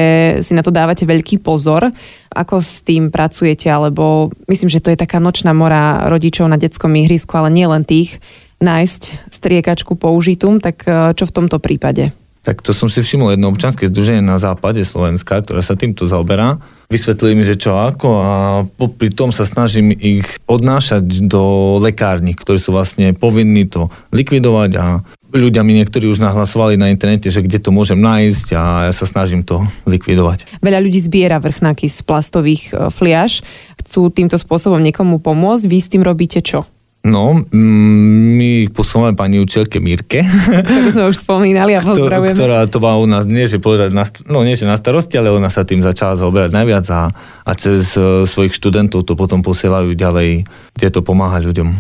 si 0.46 0.54
na 0.54 0.62
to 0.62 0.70
dávate 0.70 1.02
veľký 1.10 1.42
pozor. 1.42 1.90
Ako 2.30 2.62
s 2.62 2.86
tým 2.86 3.10
pracujete? 3.10 3.66
Alebo 3.66 4.30
myslím, 4.46 4.70
že 4.70 4.78
to 4.78 4.94
je 4.94 5.02
taká 5.02 5.18
nočná 5.18 5.50
mora 5.50 6.06
rodičov 6.06 6.46
na 6.46 6.54
detskom 6.54 6.94
ihrisku, 6.94 7.34
ale 7.34 7.50
nie 7.50 7.66
len 7.66 7.82
tých 7.82 8.22
nájsť 8.60 9.30
striekačku 9.30 9.96
použitú, 9.96 10.56
tak 10.60 10.84
e, 10.88 11.12
čo 11.12 11.24
v 11.28 11.34
tomto 11.34 11.60
prípade? 11.60 12.12
Tak 12.46 12.62
to 12.62 12.70
som 12.70 12.86
si 12.86 13.02
všimol 13.02 13.34
jedno 13.34 13.50
občanské 13.50 13.90
združenie 13.90 14.22
na 14.22 14.38
západe 14.38 14.86
Slovenska, 14.86 15.42
ktoré 15.42 15.66
sa 15.66 15.74
týmto 15.74 16.06
zaoberá. 16.06 16.62
Vysvetlili 16.86 17.34
mi, 17.34 17.42
že 17.42 17.58
čo 17.58 17.74
ako 17.74 18.08
a 18.22 18.32
popri 18.78 19.10
tom 19.10 19.34
sa 19.34 19.42
snažím 19.42 19.90
ich 19.90 20.22
odnášať 20.46 21.26
do 21.26 21.76
lekární, 21.82 22.38
ktorí 22.38 22.62
sú 22.62 22.70
vlastne 22.70 23.10
povinní 23.18 23.66
to 23.66 23.90
likvidovať 24.14 24.70
a 24.78 25.02
ľudia 25.34 25.66
mi 25.66 25.74
niektorí 25.74 26.06
už 26.06 26.22
nahlasovali 26.22 26.78
na 26.78 26.94
internete, 26.94 27.34
že 27.34 27.42
kde 27.42 27.58
to 27.58 27.74
môžem 27.74 27.98
nájsť 27.98 28.46
a 28.54 28.62
ja 28.86 28.92
sa 28.94 29.10
snažím 29.10 29.42
to 29.42 29.66
likvidovať. 29.82 30.62
Veľa 30.62 30.86
ľudí 30.86 31.02
zbiera 31.02 31.42
vrchnáky 31.42 31.90
z 31.90 31.98
plastových 32.06 32.70
e, 32.70 32.94
fliaž. 32.94 33.42
Chcú 33.82 34.06
týmto 34.14 34.38
spôsobom 34.38 34.78
niekomu 34.78 35.18
pomôcť. 35.18 35.66
Vy 35.66 35.78
s 35.82 35.90
tým 35.90 36.06
robíte 36.06 36.38
čo? 36.46 36.62
No, 37.06 37.38
mm, 37.38 38.34
my 38.34 38.48
ich 38.66 38.70
posúvame 38.74 39.14
pani 39.14 39.38
učiteľke 39.38 39.78
Mirke. 39.78 40.26
Ktorú 40.66 40.90
sme 40.90 41.04
už 41.14 41.22
spomínali 41.22 41.78
a 41.78 41.80
pozdravujeme. 41.80 42.34
Ktorá 42.34 42.66
to 42.66 42.82
má 42.82 42.98
u 42.98 43.06
nás, 43.06 43.30
nie 43.30 43.46
že 43.46 43.62
povedať, 43.62 43.94
na, 43.94 44.02
no 44.26 44.42
nie 44.42 44.58
že 44.58 44.66
na 44.66 44.74
starosti, 44.74 45.14
ale 45.14 45.30
ona 45.30 45.46
sa 45.46 45.62
tým 45.62 45.86
začala 45.86 46.18
zaoberať 46.18 46.50
najviac 46.50 46.86
a, 46.90 47.14
a 47.46 47.52
cez 47.54 47.94
uh, 47.94 48.26
svojich 48.26 48.58
študentov 48.58 49.06
to 49.06 49.14
potom 49.14 49.46
posielajú 49.46 49.94
ďalej, 49.94 50.50
kde 50.74 50.88
to 50.90 51.00
pomáha 51.06 51.38
ľuďom. 51.46 51.78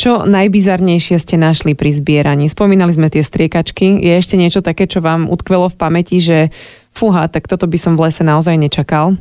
Čo 0.00 0.24
najbizarnejšie 0.24 1.20
ste 1.20 1.36
našli 1.36 1.76
pri 1.76 1.92
zbieraní? 1.92 2.48
Spomínali 2.48 2.90
sme 2.96 3.12
tie 3.12 3.20
striekačky. 3.20 4.00
Je 4.00 4.16
ešte 4.16 4.40
niečo 4.40 4.64
také, 4.64 4.88
čo 4.88 5.04
vám 5.04 5.28
utkvelo 5.28 5.68
v 5.68 5.76
pamäti, 5.76 6.24
že 6.24 6.48
fúha, 6.90 7.28
tak 7.28 7.46
toto 7.52 7.68
by 7.68 7.76
som 7.76 8.00
v 8.00 8.08
lese 8.08 8.24
naozaj 8.24 8.56
nečakal? 8.56 9.14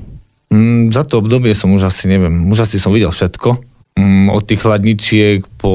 Mm, 0.50 0.90
za 0.96 1.04
to 1.04 1.20
obdobie 1.20 1.52
som 1.52 1.76
už 1.76 1.92
asi, 1.92 2.08
neviem, 2.08 2.48
už 2.48 2.64
asi 2.64 2.80
som 2.80 2.96
videl 2.96 3.12
všetko 3.12 3.73
mm, 3.98 4.34
od 4.34 4.44
tých 4.46 4.62
chladničiek 4.62 5.46
po... 5.58 5.74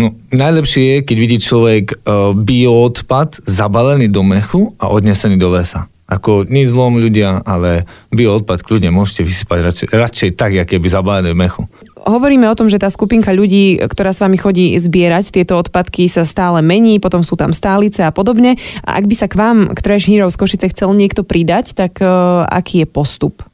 No, 0.00 0.16
najlepšie 0.32 0.82
je, 0.82 0.96
keď 1.04 1.16
vidí 1.20 1.36
človek 1.36 1.84
uh, 1.92 2.32
bioodpad 2.32 3.44
zabalený 3.44 4.08
do 4.08 4.24
mechu 4.24 4.72
a 4.80 4.88
odnesený 4.88 5.36
do 5.36 5.52
lesa. 5.52 5.92
Ako 6.10 6.42
nič 6.42 6.74
zlom 6.74 6.98
ľudia, 6.98 7.44
ale 7.46 7.86
bioodpad 8.10 8.66
kľudne 8.66 8.90
môžete 8.90 9.22
vysypať 9.22 9.58
radšej, 9.62 9.86
radšej 9.94 10.30
tak, 10.34 10.56
aké 10.58 10.82
by 10.82 10.88
zabalené 10.90 11.30
v 11.36 11.38
mechu. 11.38 11.62
Hovoríme 12.00 12.48
o 12.48 12.56
tom, 12.56 12.72
že 12.72 12.80
tá 12.80 12.88
skupinka 12.88 13.30
ľudí, 13.30 13.76
ktorá 13.78 14.10
s 14.10 14.24
vami 14.24 14.40
chodí 14.40 14.74
zbierať 14.74 15.36
tieto 15.36 15.60
odpadky, 15.60 16.08
sa 16.08 16.24
stále 16.24 16.64
mení, 16.64 16.96
potom 16.96 17.20
sú 17.20 17.36
tam 17.36 17.52
stálice 17.52 18.02
a 18.02 18.10
podobne. 18.10 18.56
A 18.82 18.98
ak 18.98 19.04
by 19.04 19.14
sa 19.14 19.28
k 19.28 19.38
vám, 19.38 19.70
k 19.70 19.78
Trash 19.78 20.08
Heroes 20.08 20.34
Košice 20.40 20.72
chcel 20.72 20.96
niekto 20.96 21.22
pridať, 21.22 21.76
tak 21.76 22.00
uh, 22.00 22.42
aký 22.48 22.82
je 22.82 22.86
postup? 22.88 23.44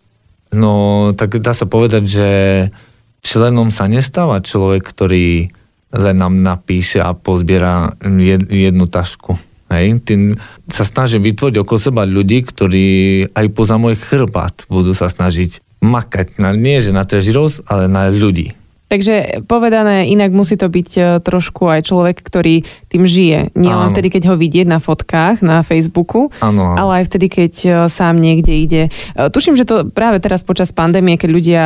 No, 0.55 1.11
tak 1.13 1.43
dá 1.43 1.53
sa 1.53 1.67
povedať, 1.69 2.05
že 2.07 2.29
členom 3.27 3.75
sa 3.75 3.91
nestáva 3.91 4.39
človek, 4.39 4.87
ktorý 4.87 5.51
nám 5.91 6.47
napíše 6.47 7.03
a 7.03 7.11
pozbiera 7.19 7.99
jednu 8.51 8.87
tašku. 8.87 9.35
Hej, 9.67 10.07
tým 10.07 10.39
sa 10.71 10.87
snažím 10.87 11.27
vytvoriť 11.27 11.59
okolo 11.59 11.79
seba 11.83 12.07
ľudí, 12.07 12.47
ktorí 12.47 12.87
aj 13.35 13.47
poza 13.51 13.75
môj 13.83 13.99
chrbát 13.99 14.63
budú 14.71 14.95
sa 14.95 15.11
snažiť 15.11 15.59
makať, 15.83 16.39
na, 16.39 16.55
nie 16.55 16.79
že 16.79 16.95
na 16.95 17.03
trežirov, 17.03 17.67
ale 17.67 17.91
na 17.91 18.07
ľudí. 18.07 18.55
Takže 18.87 19.43
povedané, 19.51 20.07
inak 20.07 20.31
musí 20.31 20.55
to 20.55 20.71
byť 20.71 20.91
e, 20.95 21.03
trošku 21.19 21.67
aj 21.67 21.91
človek, 21.91 22.23
ktorý 22.23 22.63
tým 22.87 23.03
žije. 23.03 23.51
Nie 23.59 23.75
len 23.75 23.91
vtedy, 23.91 24.15
keď 24.15 24.31
ho 24.31 24.39
vidieť 24.39 24.63
na 24.63 24.79
fotkách 24.79 25.43
na 25.43 25.67
Facebooku, 25.67 26.31
áno, 26.39 26.71
áno. 26.71 26.79
ale 26.79 27.03
aj 27.03 27.11
vtedy, 27.11 27.27
keď 27.27 27.53
e, 27.67 27.71
sám 27.91 28.23
niekde 28.23 28.55
ide. 28.55 28.83
E, 28.87 29.27
tuším, 29.27 29.59
že 29.59 29.67
to 29.67 29.91
práve 29.91 30.23
teraz 30.23 30.47
počas 30.47 30.71
pandémie, 30.71 31.19
keď 31.19 31.31
ľudia 31.35 31.63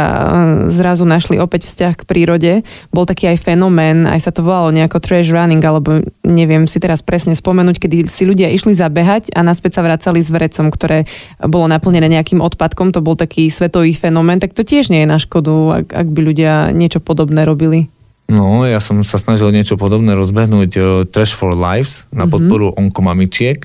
zrazu 0.73 1.05
našli 1.05 1.37
opäť 1.37 1.69
vzťah 1.69 1.93
k 2.01 2.09
prírode, 2.09 2.53
bol 2.89 3.05
taký 3.05 3.37
aj 3.37 3.53
fenomén, 3.53 4.09
aj 4.09 4.25
sa 4.25 4.33
to 4.33 4.41
volalo 4.41 4.73
nejako 4.73 5.05
trash 5.05 5.29
running, 5.29 5.61
alebo 5.61 6.01
neviem 6.25 6.65
si 6.65 6.81
teraz 6.81 7.05
presne 7.05 7.37
spomenúť, 7.37 7.85
kedy 7.85 8.09
si 8.09 8.25
ľudia 8.25 8.49
išli 8.49 8.73
zabehať 8.73 9.37
a 9.37 9.45
naspäť 9.45 9.77
sa 9.77 9.85
vracali 9.85 10.25
s 10.25 10.33
vrecom, 10.33 10.73
ktoré 10.73 11.05
bolo 11.45 11.69
naplnené 11.69 12.09
nejakým 12.09 12.41
odpadkom. 12.41 12.97
To 12.97 13.05
bol 13.05 13.13
taký 13.13 13.53
svetový 13.53 13.93
fenomén, 13.93 14.41
tak 14.41 14.57
to 14.57 14.65
tiež 14.65 14.89
nie 14.89 15.05
je 15.05 15.13
na 15.13 15.21
škodu, 15.21 15.85
ak, 15.85 15.87
ak 15.93 16.09
by 16.09 16.21
ľudia 16.25 16.73
niečo 16.73 17.05
podobné 17.11 17.43
robili? 17.43 17.91
No, 18.31 18.63
ja 18.63 18.79
som 18.79 19.03
sa 19.03 19.19
snažil 19.19 19.51
niečo 19.51 19.75
podobné 19.75 20.15
rozbehnúť 20.15 20.71
uh, 20.79 20.85
Trash 21.03 21.35
for 21.35 21.59
Lives 21.59 22.07
na 22.15 22.25
mhm. 22.25 22.31
podporu 22.31 22.67
mm-hmm. 22.71 22.83
onkomamičiek. 22.87 23.61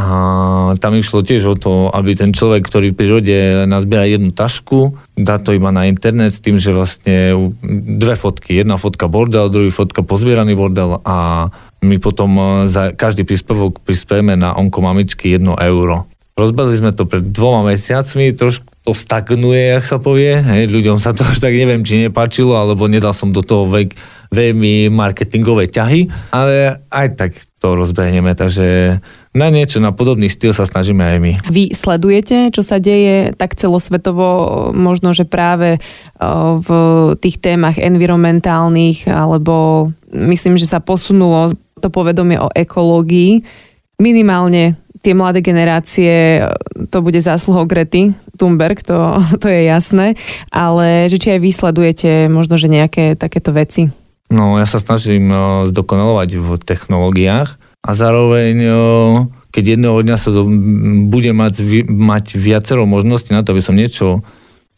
A 0.00 0.08
tam 0.80 0.96
išlo 0.96 1.20
tiež 1.20 1.42
o 1.44 1.56
to, 1.60 1.92
aby 1.92 2.16
ten 2.16 2.32
človek, 2.32 2.64
ktorý 2.64 2.96
v 2.96 2.98
prírode 3.04 3.36
nazbiera 3.68 4.08
jednu 4.08 4.32
tašku, 4.32 4.96
dá 5.12 5.36
to 5.36 5.52
iba 5.52 5.68
na 5.68 5.92
internet 5.92 6.32
s 6.32 6.40
tým, 6.40 6.56
že 6.56 6.72
vlastne 6.72 7.36
dve 8.00 8.16
fotky. 8.16 8.56
Jedna 8.56 8.80
fotka 8.80 9.12
bordel, 9.12 9.52
druhý 9.52 9.68
fotka 9.68 10.00
pozbieraný 10.00 10.56
bordel 10.56 11.04
a 11.04 11.48
my 11.84 11.96
potom 12.00 12.30
uh, 12.36 12.44
za 12.64 12.96
každý 12.96 13.28
príspevok 13.28 13.84
prispieme 13.84 14.40
na 14.40 14.56
onkomamičky 14.56 15.36
1 15.36 15.44
euro. 15.68 16.08
Rozbehli 16.40 16.80
sme 16.80 16.96
to 16.96 17.04
pred 17.04 17.28
dvoma 17.28 17.68
mesiacmi, 17.68 18.32
trošku 18.32 18.69
to 18.80 18.96
stagnuje, 18.96 19.76
jak 19.76 19.84
sa 19.84 20.00
povie. 20.00 20.40
Hej, 20.40 20.72
ľuďom 20.72 20.96
sa 20.96 21.12
to 21.12 21.26
až 21.30 21.38
tak 21.38 21.52
neviem, 21.52 21.84
či 21.84 22.08
nepáčilo, 22.08 22.56
alebo 22.56 22.88
nedal 22.88 23.12
som 23.12 23.30
do 23.30 23.44
toho 23.44 23.68
vek, 23.68 23.92
veľmi 24.30 24.88
marketingové 24.94 25.66
ťahy, 25.66 26.06
ale 26.30 26.78
aj 26.86 27.06
tak 27.18 27.30
to 27.60 27.76
rozbehneme, 27.76 28.32
takže 28.32 28.98
na 29.36 29.48
niečo, 29.52 29.82
na 29.84 29.92
podobný 29.92 30.32
štýl 30.32 30.56
sa 30.56 30.64
snažíme 30.64 31.02
aj 31.02 31.18
my. 31.20 31.32
Vy 31.50 31.76
sledujete, 31.76 32.48
čo 32.54 32.64
sa 32.64 32.80
deje 32.80 33.36
tak 33.36 33.58
celosvetovo, 33.58 34.70
možno, 34.72 35.12
že 35.12 35.28
práve 35.28 35.76
v 36.62 36.68
tých 37.20 37.42
témach 37.42 37.76
environmentálnych, 37.76 39.10
alebo 39.10 39.90
myslím, 40.08 40.56
že 40.56 40.70
sa 40.70 40.80
posunulo 40.80 41.52
to 41.80 41.88
povedomie 41.88 42.36
o 42.40 42.52
ekológii 42.52 43.44
minimálne 44.00 44.76
tie 45.00 45.16
mladé 45.16 45.40
generácie, 45.40 46.44
to 46.92 46.98
bude 47.00 47.20
zásluhou 47.20 47.64
Grety 47.64 48.12
Thunberg, 48.36 48.84
to, 48.84 49.20
to 49.42 49.46
je 49.48 49.68
jasné, 49.68 50.14
ale 50.52 51.08
že 51.08 51.16
či 51.20 51.36
aj 51.36 51.40
vysledujete 51.40 52.10
možno, 52.28 52.60
že 52.60 52.68
nejaké 52.68 53.16
takéto 53.16 53.52
veci? 53.52 53.88
No, 54.30 54.62
ja 54.62 54.66
sa 54.68 54.78
snažím 54.78 55.26
uh, 55.32 55.66
zdokonalovať 55.66 56.38
v 56.38 56.48
technológiách 56.62 57.58
a 57.82 57.90
zároveň, 57.90 58.54
uh, 58.62 58.74
keď 59.50 59.74
jedného 59.74 59.98
dňa 60.06 60.16
sa 60.20 60.30
to 60.30 60.46
bude 61.10 61.34
mať, 61.34 61.84
mať 61.90 62.38
viacero 62.38 62.86
možností 62.86 63.34
na 63.34 63.42
to, 63.42 63.50
aby 63.50 63.62
som 63.64 63.74
niečo 63.74 64.22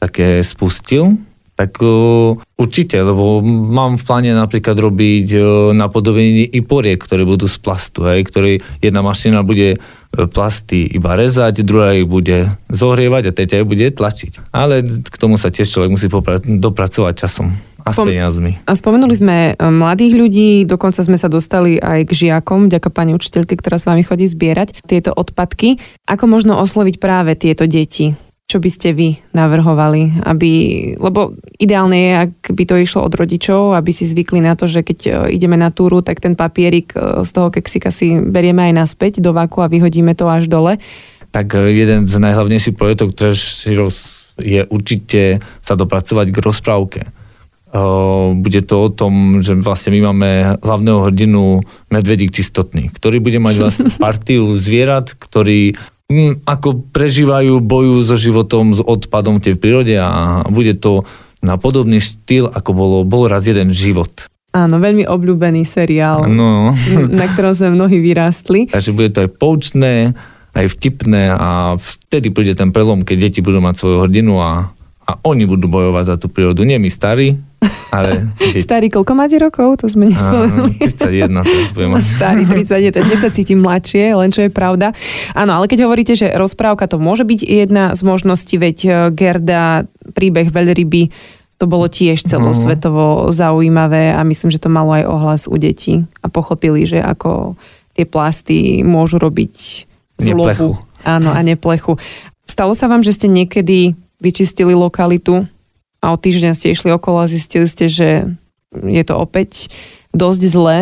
také 0.00 0.40
spustil, 0.40 1.20
tak 1.62 1.78
uh, 1.78 2.34
určite, 2.58 2.98
lebo 2.98 3.38
mám 3.46 3.94
v 3.94 4.02
pláne 4.02 4.30
napríklad 4.34 4.74
robiť 4.74 5.28
uh, 5.38 5.44
napodobenie 5.70 6.50
i 6.50 6.60
poriek, 6.60 6.98
ktoré 6.98 7.22
budú 7.22 7.46
z 7.46 7.62
plastu, 7.62 8.02
hej, 8.10 8.26
ktorý 8.26 8.58
jedna 8.82 9.06
mašina 9.06 9.46
bude 9.46 9.78
plasty 10.12 10.84
iba 10.92 11.16
rezať, 11.16 11.64
druhá 11.64 11.96
ich 11.96 12.04
bude 12.04 12.52
zohrievať 12.68 13.30
a 13.30 13.34
tretia 13.34 13.62
ich 13.64 13.70
bude 13.70 13.88
tlačiť. 13.88 14.52
Ale 14.52 14.84
k 14.84 15.16
tomu 15.16 15.40
sa 15.40 15.48
tiež 15.48 15.72
človek 15.72 15.88
musí 15.88 16.12
popra- 16.12 16.42
dopracovať 16.42 17.14
časom 17.16 17.56
a 17.82 17.90
Spom- 17.90 18.06
s 18.06 18.08
peniazmi. 18.14 18.52
A 18.62 18.72
spomenuli 18.78 19.14
sme 19.16 19.36
e, 19.52 19.52
mladých 19.58 20.14
ľudí, 20.14 20.50
dokonca 20.68 21.02
sme 21.02 21.18
sa 21.18 21.26
dostali 21.26 21.82
aj 21.82 22.06
k 22.06 22.12
žiakom, 22.28 22.70
vďaka 22.70 22.88
pani 22.94 23.16
učiteľke, 23.16 23.58
ktorá 23.58 23.80
s 23.80 23.88
vami 23.90 24.06
chodí 24.06 24.28
zbierať 24.28 24.86
tieto 24.86 25.10
odpadky. 25.10 25.82
Ako 26.06 26.30
možno 26.30 26.60
osloviť 26.62 27.02
práve 27.02 27.34
tieto 27.34 27.66
deti? 27.66 28.14
Čo 28.52 28.60
by 28.60 28.68
ste 28.68 28.92
vy 28.92 29.16
navrhovali, 29.32 30.20
aby, 30.28 30.52
lebo 31.00 31.32
ideálne 31.56 31.96
je, 31.96 32.12
ak 32.28 32.52
by 32.52 32.64
to 32.68 32.76
išlo 32.76 33.08
od 33.08 33.16
rodičov, 33.16 33.72
aby 33.72 33.88
si 33.96 34.04
zvykli 34.04 34.44
na 34.44 34.52
to, 34.52 34.68
že 34.68 34.84
keď 34.84 34.98
e, 35.08 35.12
ideme 35.32 35.56
na 35.56 35.72
túru, 35.72 36.04
tak 36.04 36.20
ten 36.20 36.36
papierik 36.36 36.92
e, 36.92 37.24
z 37.24 37.30
toho 37.32 37.48
keksika 37.48 37.88
si 37.88 38.12
berieme 38.20 38.68
aj 38.68 38.84
naspäť 38.84 39.24
do 39.24 39.32
vaku 39.32 39.64
a 39.64 39.72
vyhodíme 39.72 40.12
to 40.12 40.28
až 40.28 40.52
dole. 40.52 40.76
Tak 41.32 41.56
e, 41.56 41.72
jeden 41.72 42.04
z 42.04 42.12
najhlavnejších 42.20 42.76
projektov 42.76 43.16
Trash 43.16 43.64
Heroes 43.64 44.28
je 44.36 44.68
určite 44.68 45.40
sa 45.64 45.72
dopracovať 45.72 46.28
k 46.28 46.38
rozprávke. 46.44 47.00
Bude 48.36 48.60
to 48.68 48.76
o 48.84 48.92
tom, 48.92 49.40
že 49.40 49.56
vlastne 49.56 49.96
my 49.96 50.12
máme 50.12 50.28
hlavného 50.60 51.08
hrdinu 51.08 51.64
Medvedík 51.88 52.28
čistotný, 52.28 52.92
ktorý 52.92 53.16
bude 53.16 53.40
mať 53.40 53.54
vlastne 53.56 53.88
partiu 54.04 54.56
zvierat, 54.60 55.16
ktorý 55.16 55.72
Ako 56.44 56.88
prežívajú, 56.92 57.60
bojujú 57.62 58.00
so 58.04 58.16
životom, 58.16 58.76
s 58.76 58.80
odpadom 58.80 59.40
v 59.40 59.56
prírode 59.56 59.96
a 59.96 60.42
bude 60.48 60.76
to 60.78 61.06
na 61.42 61.58
podobný 61.58 61.98
štýl, 61.98 62.46
ako 62.48 62.70
bolo, 62.72 62.96
bol 63.02 63.26
raz 63.26 63.44
jeden 63.44 63.74
život. 63.74 64.30
Áno, 64.52 64.78
veľmi 64.78 65.08
obľúbený 65.08 65.64
seriál, 65.64 66.28
no. 66.28 66.76
na 67.20 67.26
ktorom 67.32 67.56
sme 67.56 67.72
mnohí 67.72 67.98
vyrástli. 67.98 68.68
Takže 68.68 68.92
bude 68.92 69.08
to 69.10 69.24
aj 69.24 69.30
poučné, 69.40 70.12
aj 70.52 70.66
vtipné 70.76 71.32
a 71.32 71.80
vtedy 71.80 72.28
príde 72.28 72.52
ten 72.52 72.68
prelom, 72.68 73.00
keď 73.02 73.28
deti 73.28 73.40
budú 73.40 73.64
mať 73.64 73.74
svoju 73.80 73.96
hrdinu 74.04 74.36
a, 74.38 74.68
a 75.08 75.12
oni 75.24 75.48
budú 75.48 75.72
bojovať 75.72 76.04
za 76.04 76.16
tú 76.20 76.28
prírodu. 76.28 76.68
Nie 76.68 76.76
my 76.76 76.92
starí, 76.92 77.40
ale... 77.94 78.32
Starý, 78.66 78.90
koľko 78.90 79.12
máte 79.14 79.36
rokov? 79.38 79.80
To 79.82 79.86
sme 79.86 80.10
nespomenuli. 80.10 80.76
31 80.80 81.42
teraz 81.42 81.70
budem 81.72 81.90
mať. 81.94 82.04
Starý, 82.04 82.42
31. 82.66 83.06
Hneď 83.06 83.18
sa 83.22 83.30
cítim 83.30 83.58
mladšie, 83.62 84.04
len 84.14 84.30
čo 84.34 84.44
je 84.46 84.50
pravda. 84.50 84.96
Áno, 85.32 85.56
ale 85.56 85.70
keď 85.70 85.86
hovoríte, 85.86 86.14
že 86.18 86.32
rozprávka 86.34 86.90
to 86.90 86.98
môže 86.98 87.22
byť 87.22 87.40
jedna 87.46 87.94
z 87.94 88.00
možností, 88.02 88.58
veď 88.58 88.78
e, 88.82 88.90
Gerda, 89.14 89.86
príbeh 90.14 90.50
veľryby, 90.50 91.02
to 91.62 91.70
bolo 91.70 91.86
tiež 91.86 92.26
celosvetovo 92.26 93.30
zaujímavé 93.30 94.10
a 94.10 94.26
myslím, 94.26 94.50
že 94.50 94.58
to 94.58 94.66
malo 94.66 94.98
aj 94.98 95.04
ohlas 95.06 95.42
u 95.46 95.54
detí 95.54 96.02
a 96.18 96.26
pochopili, 96.26 96.90
že 96.90 96.98
ako 96.98 97.54
tie 97.94 98.02
plasty 98.02 98.82
môžu 98.82 99.22
robiť 99.22 99.86
zlobu. 100.18 100.42
Neplechu. 100.42 100.68
Áno, 101.06 101.30
a 101.30 101.38
neplechu. 101.46 102.02
Stalo 102.50 102.74
sa 102.74 102.90
vám, 102.90 103.06
že 103.06 103.14
ste 103.14 103.30
niekedy 103.30 103.94
vyčistili 104.18 104.74
lokalitu 104.74 105.46
a 106.02 106.10
o 106.10 106.16
týždeň 106.18 106.52
ste 106.58 106.74
išli 106.74 106.90
okolo 106.90 107.22
a 107.22 107.30
zistili 107.30 107.70
ste, 107.70 107.86
že 107.86 108.26
je 108.74 109.02
to 109.06 109.14
opäť 109.14 109.70
dosť 110.10 110.42
zlé? 110.50 110.78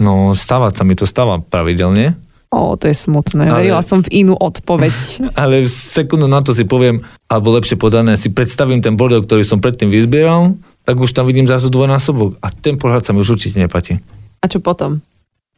No, 0.00 0.32
stávať 0.32 0.80
sa 0.80 0.84
mi 0.88 0.96
to 0.96 1.04
stáva 1.04 1.38
pravidelne. 1.38 2.16
O, 2.52 2.76
to 2.76 2.88
je 2.88 2.96
smutné. 2.96 3.48
Ale, 3.48 3.64
Verila 3.64 3.80
som 3.84 4.04
v 4.04 4.24
inú 4.24 4.36
odpoveď. 4.36 4.92
Ale 5.40 5.64
sekundu 5.68 6.28
na 6.28 6.44
to 6.44 6.52
si 6.52 6.64
poviem, 6.68 7.00
alebo 7.28 7.52
lepšie 7.56 7.76
podané, 7.80 8.16
si 8.16 8.28
predstavím 8.28 8.80
ten 8.84 8.96
bordel, 8.96 9.24
ktorý 9.24 9.44
som 9.44 9.60
predtým 9.60 9.88
vyzbieral, 9.88 10.56
tak 10.84 11.00
už 11.00 11.16
tam 11.16 11.24
vidím 11.24 11.48
zase 11.48 11.72
dvojnásobok. 11.72 12.36
A 12.44 12.52
ten 12.52 12.76
pohľad 12.76 13.08
sa 13.08 13.16
mi 13.16 13.24
už 13.24 13.40
určite 13.40 13.56
nepatí. 13.56 14.00
A 14.42 14.50
čo 14.50 14.58
potom? 14.58 15.00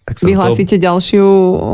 Tak 0.05 0.21
Vyhlásite 0.21 0.77
ďalšiu 0.77 1.25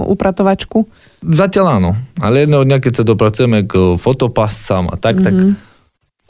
upratovačku? 0.07 0.87
To, 0.87 1.35
zatiaľ 1.35 1.83
áno, 1.83 1.91
ale 2.23 2.47
jedného 2.47 2.63
dňa, 2.63 2.79
keď 2.79 3.03
sa 3.03 3.05
dopracujeme 3.05 3.67
k 3.67 3.99
fotopascám 3.99 4.87
a 4.87 4.95
tak, 4.95 5.19
mm-hmm. 5.19 5.27
tak, 5.27 5.70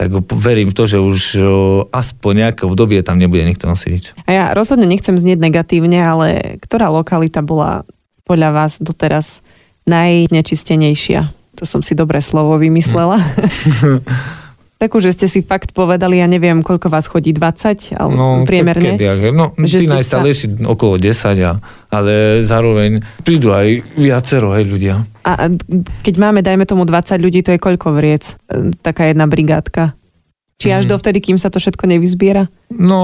tak 0.01 0.09
verím 0.33 0.73
v 0.73 0.77
to, 0.81 0.89
že 0.89 0.97
už 0.97 1.21
aspoň 1.93 2.33
nejaké 2.33 2.65
obdobie 2.65 3.05
tam 3.05 3.21
nebude 3.21 3.45
nikto 3.45 3.69
nosiť. 3.69 4.25
A 4.25 4.29
ja 4.33 4.45
rozhodne 4.57 4.89
nechcem 4.89 5.13
znieť 5.13 5.37
negatívne, 5.37 6.01
ale 6.01 6.57
ktorá 6.57 6.89
lokalita 6.89 7.45
bola 7.45 7.85
podľa 8.25 8.49
vás 8.49 8.81
doteraz 8.81 9.45
najnečistenejšia? 9.85 11.29
To 11.61 11.69
som 11.69 11.85
si 11.85 11.93
dobré 11.93 12.17
slovo 12.17 12.57
vymyslela. 12.57 13.21
Takú, 14.81 14.97
že 14.97 15.13
ste 15.13 15.29
si 15.29 15.45
fakt 15.45 15.77
povedali, 15.77 16.17
ja 16.17 16.25
neviem, 16.25 16.65
koľko 16.65 16.89
vás 16.89 17.05
chodí, 17.05 17.37
20 17.37 17.93
alebo 17.93 18.17
No, 18.17 18.25
priemerne? 18.49 18.97
Kedy, 18.97 19.29
no, 19.29 19.53
Že 19.53 19.77
tí 19.77 19.85
najstarejší 19.85 20.65
okolo 20.65 20.97
10, 20.97 21.37
a, 21.45 21.61
ale 21.93 22.41
zároveň 22.41 23.05
prídu 23.21 23.53
aj 23.53 23.85
viacero 23.93 24.57
aj 24.57 24.63
ľudia. 24.65 25.05
A 25.21 25.53
keď 26.01 26.15
máme, 26.17 26.41
dajme 26.41 26.65
tomu 26.65 26.89
20 26.89 27.21
ľudí, 27.21 27.45
to 27.45 27.53
je 27.53 27.61
koľko 27.61 27.93
vriec? 27.93 28.41
E, 28.49 28.73
Taká 28.73 29.13
jedna 29.13 29.29
brigádka. 29.29 29.93
Či 30.57 30.73
až 30.73 30.89
Mhm. 30.89 30.91
dovtedy, 30.93 31.19
kým 31.21 31.37
sa 31.37 31.53
to 31.53 31.61
všetko 31.61 31.85
nevyzbiera? 31.85 32.49
No, 32.73 33.01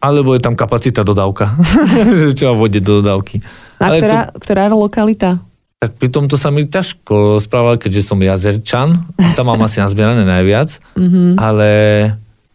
alebo 0.00 0.36
je 0.36 0.44
tam 0.44 0.52
kapacita 0.52 1.00
dodávka, 1.00 1.56
treba 2.36 2.52
vodiť 2.52 2.82
do 2.84 3.00
dodávky. 3.00 3.40
A 3.80 3.88
Ale 3.88 4.00
ktorá, 4.00 4.20
ktorá 4.36 4.62
lokalita? 4.68 5.40
Tak 5.76 6.00
pri 6.00 6.08
tomto 6.08 6.40
sa 6.40 6.48
mi 6.48 6.64
ťažko 6.64 7.36
správal, 7.36 7.76
keďže 7.76 8.08
som 8.08 8.16
jazerčan, 8.16 9.04
tam 9.36 9.44
mám 9.52 9.60
asi 9.60 9.84
nazbierané 9.84 10.24
najviac, 10.24 10.80
Mhm. 10.96 11.36
ale 11.36 11.68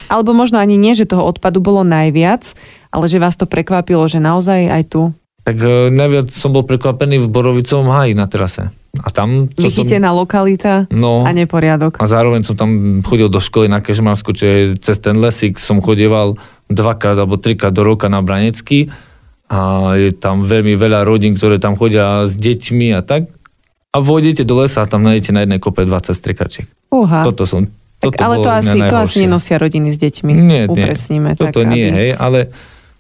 Alebo 0.10 0.34
možno 0.34 0.58
ani 0.58 0.76
nie, 0.82 0.98
že 0.98 1.06
toho 1.06 1.24
odpadu 1.30 1.62
bolo 1.62 1.86
najviac, 1.86 2.58
ale 2.90 3.06
že 3.06 3.22
vás 3.22 3.38
to 3.38 3.46
prekvapilo, 3.46 4.10
že 4.10 4.18
naozaj 4.18 4.68
aj 4.74 4.84
tu 4.90 5.02
tak 5.42 5.58
e, 5.58 5.90
najviac 5.90 6.30
som 6.30 6.54
bol 6.54 6.62
prekvapený 6.62 7.18
v 7.18 7.28
Borovicovom 7.28 7.90
háji 7.90 8.14
na 8.14 8.30
terase. 8.30 8.70
A 9.02 9.10
tam... 9.10 9.50
čo 9.50 9.72
som, 9.72 9.88
vychytená 9.88 10.12
lokalita 10.14 10.86
no, 10.92 11.24
a 11.24 11.32
neporiadok. 11.32 11.98
a 11.98 12.06
zároveň 12.06 12.44
som 12.44 12.60
tam 12.60 13.00
chodil 13.02 13.32
do 13.32 13.40
školy 13.40 13.72
na 13.72 13.80
Kežmarsku, 13.80 14.36
čo 14.36 14.44
je 14.46 14.60
cez 14.78 15.00
ten 15.00 15.16
lesík, 15.18 15.58
som 15.58 15.80
chodieval 15.80 16.36
dvakrát 16.68 17.16
alebo 17.16 17.40
trikrát 17.40 17.74
do 17.74 17.82
roka 17.88 18.12
na 18.12 18.20
Branecký 18.22 18.92
a 19.52 19.60
je 20.00 20.16
tam 20.16 20.48
veľmi 20.48 20.80
veľa 20.80 21.04
rodín, 21.04 21.36
ktoré 21.36 21.60
tam 21.60 21.76
chodia 21.76 22.24
s 22.24 22.40
deťmi 22.40 22.96
a 22.96 23.04
tak. 23.04 23.28
A 23.92 24.00
vôjdete 24.00 24.48
do 24.48 24.64
lesa 24.64 24.88
a 24.88 24.88
tam 24.88 25.04
nájdete 25.04 25.36
na 25.36 25.44
jednej 25.44 25.60
kope 25.60 25.84
20 25.84 26.16
strikačiek. 26.16 26.72
Uha. 26.88 27.28
Toto 27.28 27.44
som... 27.44 27.68
tak, 28.00 28.16
Toto 28.16 28.24
ale 28.24 28.36
to 28.40 28.48
asi, 28.48 28.80
to 28.80 28.96
asi 28.96 29.28
nenosia 29.28 29.60
rodiny 29.60 29.92
s 29.92 30.00
deťmi. 30.00 30.32
Nie, 30.32 30.64
nie. 30.72 30.72
Upresníme. 30.72 31.36
Toto 31.36 31.68
tak, 31.68 31.68
nie, 31.68 31.92
aby 31.92 31.98
hej, 32.00 32.10
ale 32.16 32.40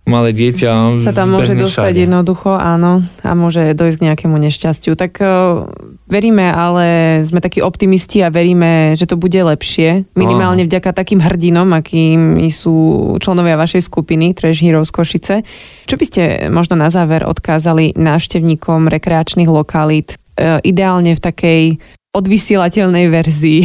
malé 0.09 0.33
dieťa 0.33 0.97
sa 0.97 1.13
tam 1.13 1.37
môže 1.37 1.53
dostať 1.53 1.93
všade. 1.93 2.03
jednoducho, 2.09 2.57
áno, 2.57 3.05
a 3.21 3.31
môže 3.37 3.77
dojsť 3.77 3.97
k 4.01 4.05
nejakému 4.09 4.37
nešťastiu. 4.37 4.97
Tak 4.97 5.21
uh, 5.21 5.69
veríme, 6.09 6.49
ale 6.49 6.85
sme 7.21 7.37
takí 7.37 7.61
optimisti 7.61 8.25
a 8.25 8.33
veríme, 8.33 8.97
že 8.97 9.05
to 9.05 9.15
bude 9.15 9.37
lepšie. 9.37 10.09
Minimálne 10.17 10.65
vďaka 10.65 10.91
takým 10.91 11.21
hrdinom, 11.21 11.69
akými 11.77 12.49
sú 12.49 12.75
členovia 13.21 13.55
vašej 13.61 13.85
skupiny 13.85 14.33
Trash 14.33 14.65
Heroes 14.65 14.89
Košice. 14.89 15.45
Čo 15.85 15.95
by 15.95 16.05
ste 16.07 16.21
možno 16.49 16.75
na 16.75 16.89
záver 16.89 17.21
odkázali 17.21 17.93
návštevníkom 17.93 18.89
rekreačných 18.89 19.49
lokalít, 19.49 20.17
uh, 20.41 20.57
ideálne 20.65 21.13
v 21.13 21.21
takej 21.21 21.63
odvysielateľnej 22.11 23.05
verzii? 23.07 23.61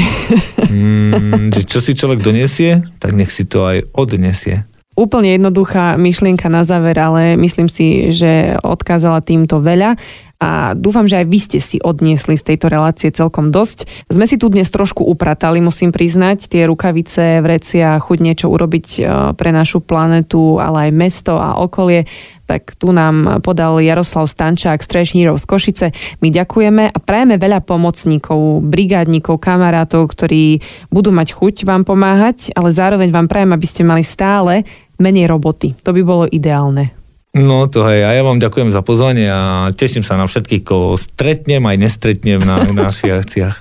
Mm, 0.69 1.51
čo 1.71 1.81
si 1.83 1.97
človek 1.97 2.23
donesie, 2.23 2.85
tak 3.01 3.17
nech 3.17 3.33
si 3.33 3.49
to 3.49 3.67
aj 3.67 3.89
odnesie. 3.97 4.69
Úplne 4.97 5.37
jednoduchá 5.37 6.01
myšlienka 6.01 6.49
na 6.49 6.65
záver, 6.65 6.97
ale 6.97 7.37
myslím 7.37 7.69
si, 7.69 8.09
že 8.17 8.57
odkázala 8.65 9.21
týmto 9.21 9.61
veľa 9.61 10.01
a 10.37 10.77
dúfam, 10.77 11.09
že 11.09 11.25
aj 11.25 11.27
vy 11.33 11.39
ste 11.41 11.59
si 11.65 11.77
odniesli 11.81 12.37
z 12.37 12.53
tejto 12.53 12.69
relácie 12.69 13.09
celkom 13.09 13.49
dosť. 13.49 14.09
Sme 14.13 14.29
si 14.29 14.37
tu 14.37 14.53
dnes 14.53 14.69
trošku 14.69 15.01
upratali, 15.01 15.65
musím 15.65 15.97
priznať, 15.97 16.53
tie 16.53 16.69
rukavice, 16.69 17.41
vrecia, 17.41 17.97
chuť 17.97 18.19
niečo 18.21 18.53
urobiť 18.53 18.87
e, 18.97 19.01
pre 19.33 19.49
našu 19.49 19.81
planetu, 19.81 20.61
ale 20.61 20.89
aj 20.89 20.93
mesto 20.93 21.41
a 21.41 21.57
okolie 21.57 22.05
tak 22.47 22.79
tu 22.79 22.95
nám 22.95 23.43
podal 23.43 23.83
Jaroslav 23.83 24.31
Stančák 24.31 24.79
z 24.79 24.87
Trash 24.87 25.13
Heroes 25.19 25.43
Košice. 25.43 25.91
My 26.23 26.31
ďakujeme 26.31 26.95
a 26.95 26.99
prajeme 27.03 27.43
veľa 27.43 27.59
pomocníkov, 27.67 28.63
brigádnikov, 28.63 29.43
kamarátov, 29.43 30.07
ktorí 30.07 30.63
budú 30.89 31.11
mať 31.11 31.35
chuť 31.35 31.67
vám 31.67 31.83
pomáhať, 31.83 32.55
ale 32.55 32.71
zároveň 32.71 33.11
vám 33.11 33.27
prajem, 33.27 33.51
aby 33.51 33.67
ste 33.67 33.83
mali 33.83 34.07
stále 34.07 34.63
menej 35.01 35.29
roboty. 35.29 35.77
To 35.85 35.93
by 35.93 36.03
bolo 36.05 36.25
ideálne. 36.29 36.93
No 37.37 37.69
to 37.69 37.85
hej, 37.85 38.01
a 38.01 38.17
ja 38.17 38.23
vám 38.25 38.41
ďakujem 38.41 38.73
za 38.73 38.81
pozvanie 38.81 39.29
a 39.29 39.69
teším 39.77 40.01
sa 40.01 40.17
na 40.17 40.25
všetkých, 40.25 40.65
koho 40.65 40.97
stretnem 40.97 41.61
aj 41.69 41.77
nestretnem 41.77 42.41
na, 42.41 42.65
na 42.73 42.85
našich 42.89 43.13
akciách. 43.13 43.57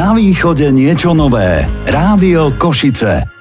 Na 0.00 0.16
východe 0.16 0.72
niečo 0.72 1.12
nové. 1.12 1.68
Rádio 1.84 2.56
Košice. 2.56 3.39